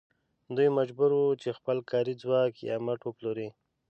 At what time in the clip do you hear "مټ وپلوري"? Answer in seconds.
2.85-3.49